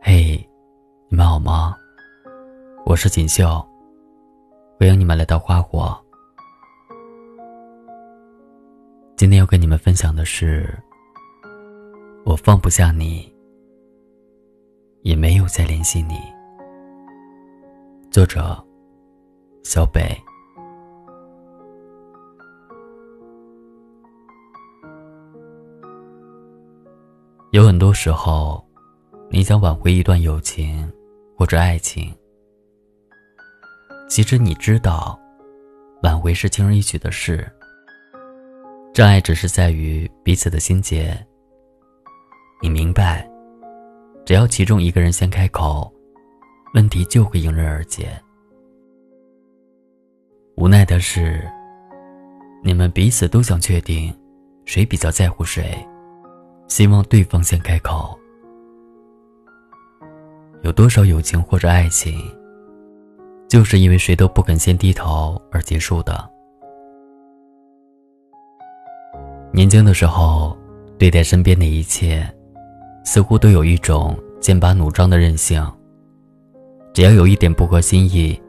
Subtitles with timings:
[0.00, 0.48] 嘿，
[1.08, 1.76] 你们好吗？
[2.86, 3.46] 我是锦绣，
[4.78, 5.96] 欢迎你们来到花火。
[9.16, 10.78] 今天要跟你们分享的是，
[12.24, 13.32] 我放不下你，
[15.02, 16.20] 也没有再联系你。
[18.10, 18.56] 作者：
[19.64, 20.16] 小北。
[27.54, 28.60] 有很多时候，
[29.30, 30.92] 你想挽回一段友情
[31.38, 32.12] 或者爱情，
[34.08, 35.16] 其实你知道，
[36.02, 37.48] 挽回是轻而易举的事。
[38.92, 41.16] 障碍只是在于彼此的心结。
[42.60, 43.24] 你明白，
[44.26, 45.88] 只要其中一个人先开口，
[46.74, 48.20] 问题就会迎刃而解。
[50.56, 51.48] 无奈的是，
[52.64, 54.12] 你们彼此都想确定，
[54.64, 55.72] 谁比较在乎谁。
[56.68, 58.18] 希望对方先开口。
[60.62, 62.18] 有多少友情或者爱情，
[63.48, 66.30] 就是因为谁都不肯先低头而结束的？
[69.52, 70.56] 年轻的时候，
[70.98, 72.26] 对待身边的一切，
[73.04, 75.62] 似乎都有一种剑拔弩张的任性。
[76.94, 78.40] 只要有一点不合心意，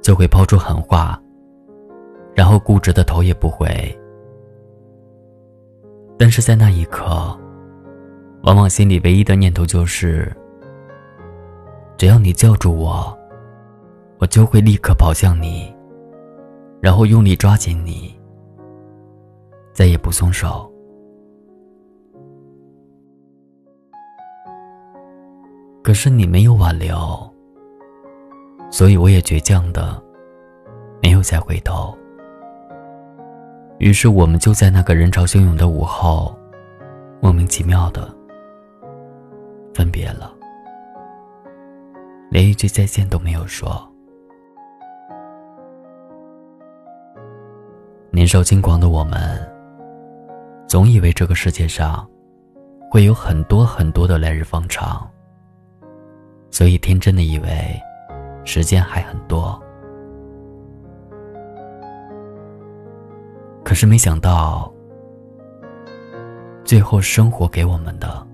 [0.00, 1.20] 就会抛出狠话，
[2.34, 3.66] 然后固执的头也不回。
[6.16, 7.36] 但是在那一刻。
[8.46, 10.32] 往往心里唯一的念头就是：
[11.98, 13.12] 只要你叫住我，
[14.18, 15.74] 我就会立刻跑向你，
[16.80, 18.16] 然后用力抓紧你，
[19.72, 20.72] 再也不松手。
[25.82, 26.96] 可是你没有挽留，
[28.70, 30.00] 所以我也倔强的
[31.02, 31.92] 没有再回头。
[33.78, 36.32] 于是我们就在那个人潮汹涌的午后，
[37.20, 38.15] 莫名其妙的。
[39.76, 40.32] 分别了，
[42.30, 43.86] 连一句再见都没有说。
[48.10, 49.38] 年少轻狂的我们，
[50.66, 52.08] 总以为这个世界上
[52.90, 55.06] 会有很多很多的来日方长，
[56.50, 57.78] 所以天真的以为
[58.46, 59.62] 时间还很多。
[63.62, 64.72] 可是没想到，
[66.64, 68.26] 最后生活给我们的。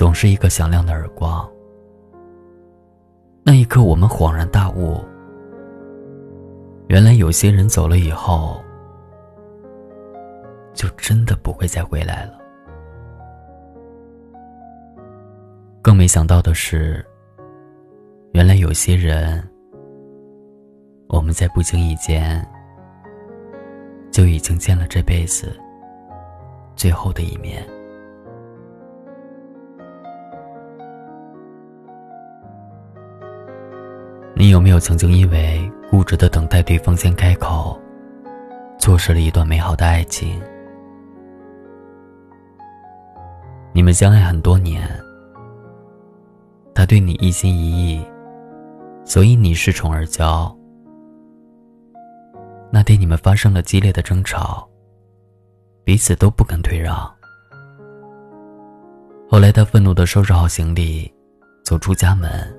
[0.00, 1.46] 总是一个响亮的耳光。
[3.42, 4.98] 那一刻，我们恍然大悟，
[6.88, 8.64] 原来有些人走了以后，
[10.72, 12.40] 就真的不会再回来了。
[15.82, 17.04] 更没想到的是，
[18.32, 19.46] 原来有些人，
[21.08, 22.42] 我们在不经意间，
[24.10, 25.54] 就已经见了这辈子
[26.74, 27.62] 最后的一面。
[34.40, 37.78] 你有没有曾经因为固执的等待对方先开口，
[38.78, 40.40] 错失了一段美好的爱情？
[43.74, 44.88] 你们相爱很多年，
[46.74, 48.02] 他对你一心一意，
[49.04, 50.50] 所以你恃宠而骄。
[52.72, 54.66] 那天你们发生了激烈的争吵，
[55.84, 56.96] 彼此都不肯退让。
[59.28, 61.12] 后来他愤怒的收拾好行李，
[61.62, 62.58] 走出家门。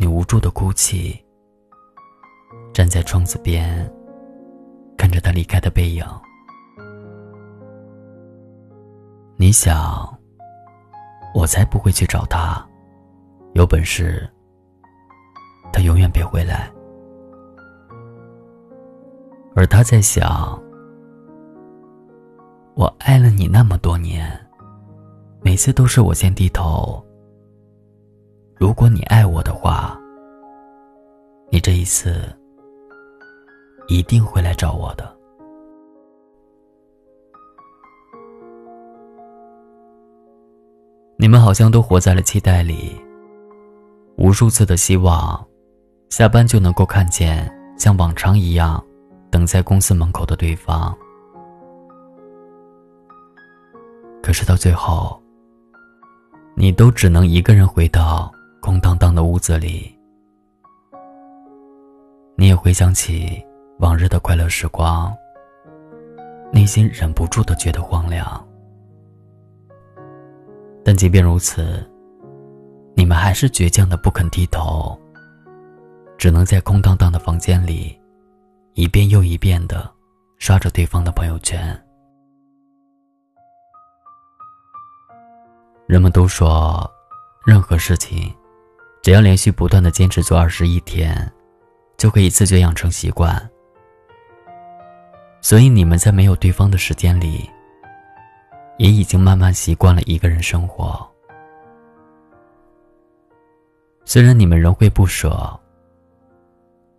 [0.00, 1.18] 你无助的哭泣，
[2.72, 3.92] 站在窗子边，
[4.96, 6.04] 看着他离开的背影。
[9.36, 10.16] 你想，
[11.34, 12.64] 我才不会去找他，
[13.54, 14.28] 有本事，
[15.72, 16.70] 他永远别回来。
[19.56, 20.56] 而他在想，
[22.76, 24.30] 我爱了你那么多年，
[25.40, 27.04] 每次都是我先低头。
[28.58, 29.96] 如果你爱我的话，
[31.48, 32.22] 你这一次
[33.86, 35.16] 一定会来找我的。
[41.16, 43.00] 你们好像都活在了期待里，
[44.16, 45.46] 无数次的希望，
[46.10, 48.84] 下班就能够看见像往常一样
[49.30, 50.92] 等在公司门口的对方。
[54.20, 55.22] 可是到最后，
[56.56, 58.32] 你都只能一个人回到。
[58.68, 59.98] 空荡荡的屋子里，
[62.36, 63.42] 你也回想起
[63.78, 65.10] 往日的快乐时光，
[66.52, 68.46] 内心忍不住的觉得荒凉。
[70.84, 71.82] 但即便如此，
[72.94, 75.00] 你们还是倔强的不肯低头，
[76.18, 77.98] 只能在空荡荡的房间里，
[78.74, 79.90] 一遍又一遍的
[80.36, 81.58] 刷着对方的朋友圈。
[85.86, 86.86] 人们都说，
[87.46, 88.30] 任何事情，
[89.08, 91.16] 只要连续不断的坚持做二十一天，
[91.96, 93.34] 就可以自觉养成习惯。
[95.40, 97.48] 所以你们在没有对方的时间里，
[98.76, 101.10] 也已经慢慢习惯了一个人生活。
[104.04, 105.58] 虽然你们仍会不舍，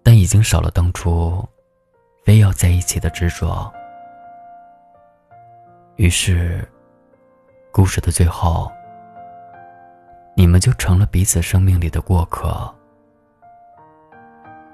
[0.01, 1.47] 但已经少了当初
[2.23, 3.71] 非要在一起的执着。
[5.97, 6.67] 于是，
[7.71, 8.67] 故事的最后。
[10.39, 12.73] 你们就成了彼此生命里的过客，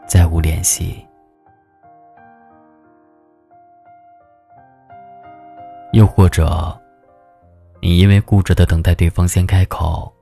[0.06, 1.04] 再无联系。
[5.92, 6.80] 又或者，
[7.82, 10.14] 你因为固执的等待对方先开口，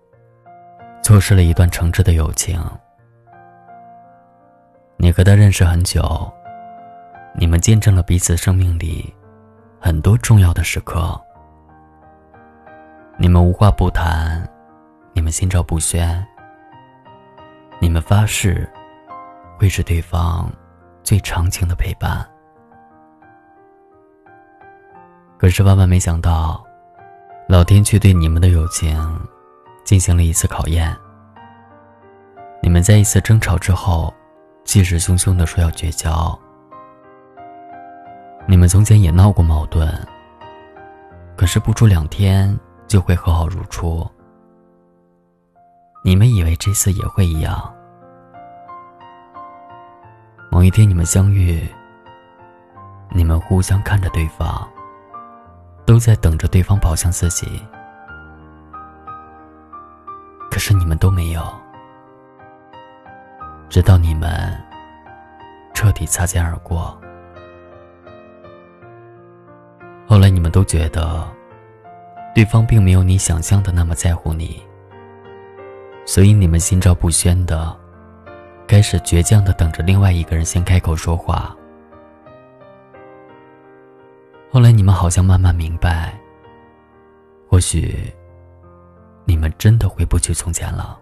[1.01, 2.57] 错失了一段诚挚的友情。
[4.95, 6.31] 你和他认识很久，
[7.35, 9.13] 你们见证了彼此生命里
[9.77, 11.21] 很多重要的时刻，
[13.17, 14.41] 你们无话不谈。
[15.13, 16.25] 你们心照不宣，
[17.79, 18.67] 你们发誓
[19.59, 20.51] 会是对方
[21.03, 22.27] 最长情的陪伴。
[25.37, 26.65] 可是万万没想到，
[27.47, 28.97] 老天却对你们的友情
[29.83, 30.95] 进行了一次考验。
[32.61, 34.11] 你们在一次争吵之后，
[34.65, 36.37] 气势汹汹的说要绝交。
[38.47, 39.87] 你们从前也闹过矛盾，
[41.37, 42.57] 可是不出两天
[42.87, 44.09] 就会和好如初。
[46.05, 47.73] 你们以为这次也会一样？
[50.51, 51.65] 某一天你们相遇，
[53.11, 54.69] 你们互相看着对方，
[55.85, 57.47] 都在等着对方跑向自己，
[60.51, 61.41] 可是你们都没有。
[63.69, 64.61] 直到你们
[65.73, 66.99] 彻底擦肩而过，
[70.05, 71.25] 后来你们都觉得，
[72.35, 74.61] 对方并没有你想象的那么在乎你。
[76.05, 77.75] 所以你们心照不宣的，
[78.67, 81.55] 开始倔强的等着另外一个人先开口说话。
[84.51, 86.13] 后来你们好像慢慢明白，
[87.49, 88.13] 或许
[89.25, 90.99] 你们真的回不去从前了。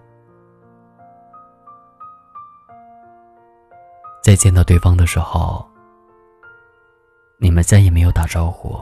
[4.24, 5.68] 在见到对方的时候，
[7.40, 8.80] 你们再也没有打招呼。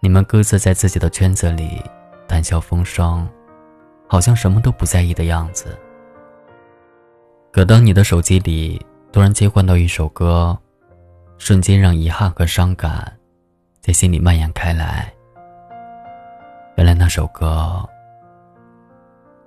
[0.00, 1.80] 你们各自在自己的圈子里
[2.26, 3.28] 谈笑风生。
[4.12, 5.74] 好像什么都不在意的样子。
[7.50, 8.78] 可当你的手机里
[9.10, 10.54] 突然切换到一首歌，
[11.38, 13.10] 瞬间让遗憾和伤感
[13.80, 15.10] 在心里蔓延开来。
[16.76, 17.88] 原来那首歌，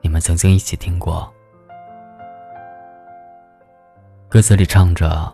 [0.02, 1.32] 你们曾经一起听过。
[4.28, 5.32] 歌词里唱着：“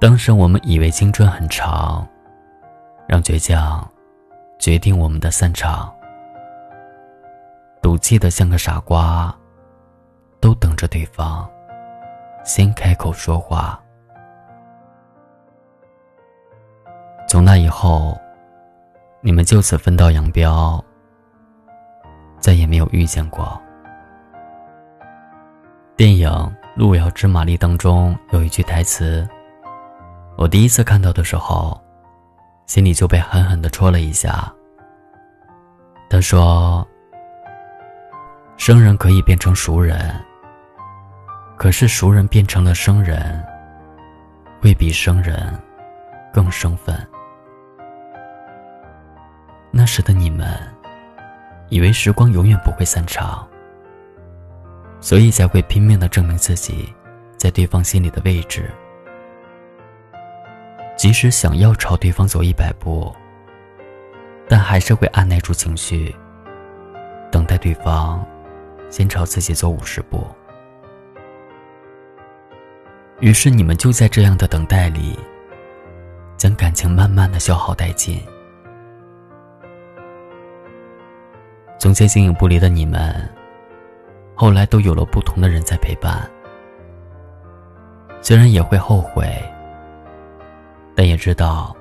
[0.00, 2.04] 当时我们以为青春很长，
[3.06, 3.88] 让倔强
[4.58, 5.94] 决定我们的散场。”
[7.88, 9.34] 赌气的像个傻瓜，
[10.40, 11.48] 都等着对方
[12.44, 13.80] 先开口说话。
[17.26, 18.14] 从那以后，
[19.22, 20.84] 你们就此分道扬镳，
[22.38, 23.58] 再也没有遇见过。
[25.96, 26.28] 电影
[26.76, 29.26] 《路遥知马力》当中有一句台词，
[30.36, 31.80] 我第一次看到的时候，
[32.66, 34.52] 心里就被狠狠的戳了一下。
[36.10, 36.86] 他说。
[38.58, 40.12] 生人可以变成熟人，
[41.56, 43.42] 可是熟人变成了生人，
[44.60, 45.56] 会比生人
[46.32, 46.94] 更生分。
[49.70, 50.58] 那时的你们，
[51.68, 53.48] 以为时光永远不会散场，
[55.00, 56.92] 所以才会拼命的证明自己
[57.36, 58.68] 在对方心里的位置。
[60.96, 63.14] 即使想要朝对方走一百步，
[64.48, 66.14] 但还是会按耐住情绪，
[67.30, 68.26] 等待对方。
[68.90, 70.26] 先朝自己走五十步，
[73.20, 75.18] 于是你们就在这样的等待里，
[76.36, 78.20] 将感情慢慢的消耗殆尽。
[81.78, 83.14] 从前形影不离的你们，
[84.34, 86.28] 后来都有了不同的人在陪伴。
[88.20, 89.30] 虽然也会后悔，
[90.96, 91.76] 但也知道，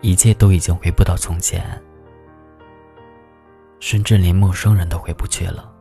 [0.00, 1.60] 一切都已经回不到从前。
[3.80, 5.72] 甚至连陌生人都回不去了。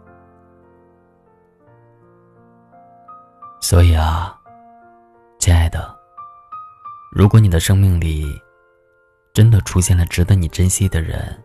[3.59, 4.39] 所以啊，
[5.39, 5.93] 亲爱的，
[7.11, 8.25] 如果你的生命里
[9.33, 11.43] 真的出现了值得你珍惜的人，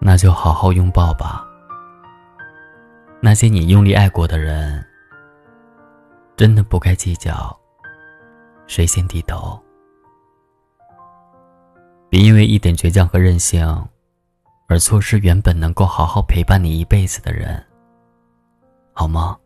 [0.00, 1.46] 那就好好拥抱吧。
[3.20, 4.84] 那些你用力爱过的人，
[6.36, 7.58] 真的不该计较
[8.66, 9.58] 谁先低头。
[12.10, 13.66] 别因为一点倔强和任性，
[14.68, 17.64] 而错失原本能够好好陪伴你一辈子的人，
[18.92, 19.36] 好吗？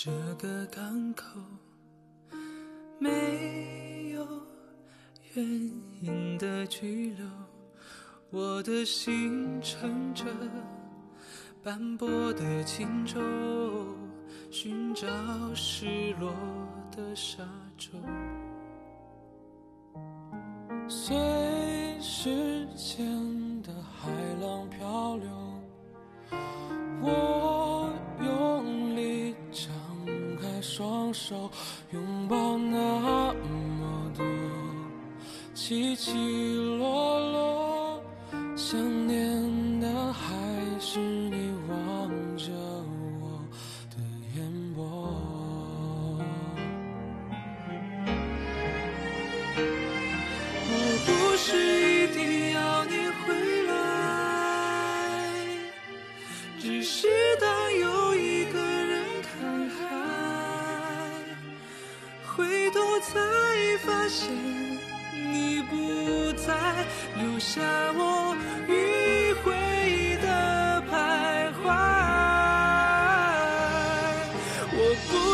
[0.00, 1.24] 这个港口
[3.00, 4.24] 没有
[5.34, 5.44] 原
[6.00, 7.26] 因的拘留，
[8.30, 10.24] 我的心乘着
[11.64, 13.18] 斑驳的轻舟，
[14.52, 15.04] 寻找
[15.52, 16.32] 失落
[16.96, 17.42] 的沙
[17.76, 17.90] 洲，
[20.86, 21.16] 随
[22.00, 23.04] 时间
[35.68, 36.12] 起起
[36.78, 36.97] 落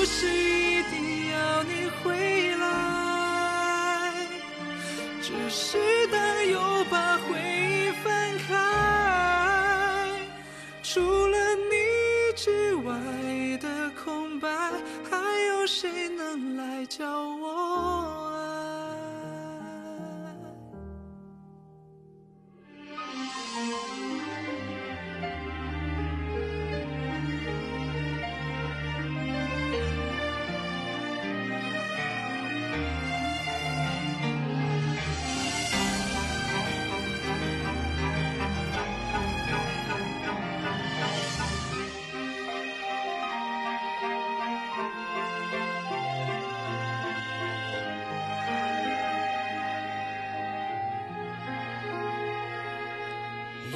[0.05, 0.44] 我不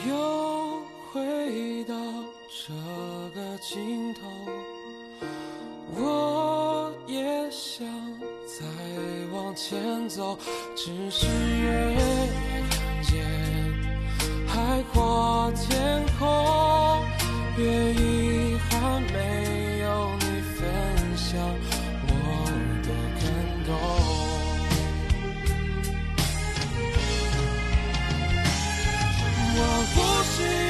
[0.06, 1.94] 又回到
[2.48, 2.72] 这
[3.34, 4.20] 个尽头，
[5.96, 7.86] 我也想
[8.46, 8.64] 再
[9.32, 10.38] 往前走，
[10.76, 11.96] 只是越
[12.70, 13.24] 看见
[14.46, 16.28] 海阔天空，
[30.28, 30.67] 是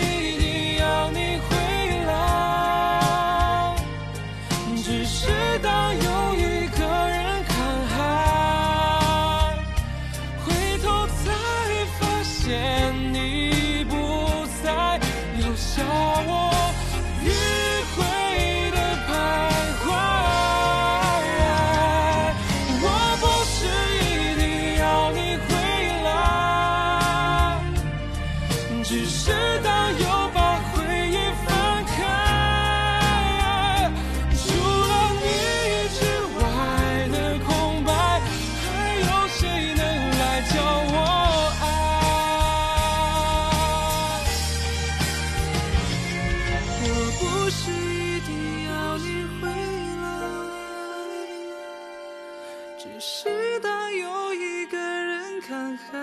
[53.39, 56.01] 直到有一个人看海，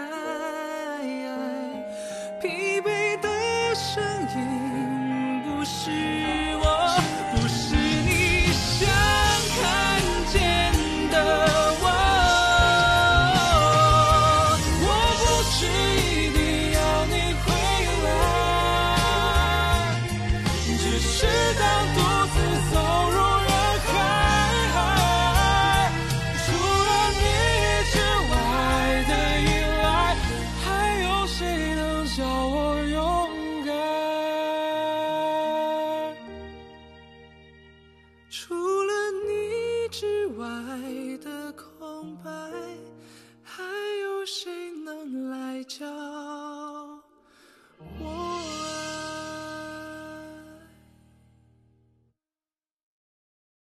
[2.41, 4.01] 疲惫的身
[4.37, 6.54] 影不是。